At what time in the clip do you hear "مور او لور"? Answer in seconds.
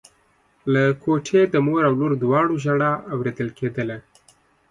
1.65-2.13